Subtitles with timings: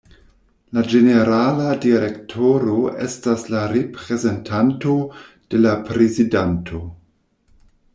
[0.77, 4.99] La ĝenerala direktoro estas la reprezentanto
[5.35, 6.87] de la prezidanto.